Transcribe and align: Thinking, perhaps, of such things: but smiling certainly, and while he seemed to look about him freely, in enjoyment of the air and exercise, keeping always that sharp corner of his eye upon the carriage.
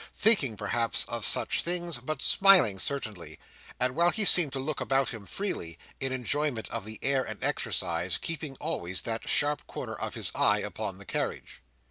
Thinking, 0.15 0.57
perhaps, 0.57 1.03
of 1.07 1.27
such 1.27 1.61
things: 1.61 1.99
but 1.99 2.23
smiling 2.23 2.79
certainly, 2.79 3.37
and 3.79 3.93
while 3.95 4.09
he 4.09 4.25
seemed 4.25 4.51
to 4.53 4.59
look 4.59 4.81
about 4.81 5.09
him 5.09 5.27
freely, 5.27 5.77
in 5.99 6.11
enjoyment 6.11 6.67
of 6.71 6.85
the 6.85 6.97
air 7.03 7.23
and 7.23 7.37
exercise, 7.43 8.17
keeping 8.17 8.55
always 8.55 9.03
that 9.03 9.29
sharp 9.29 9.67
corner 9.67 9.93
of 9.93 10.15
his 10.15 10.31
eye 10.33 10.57
upon 10.57 10.97
the 10.97 11.05
carriage. 11.05 11.61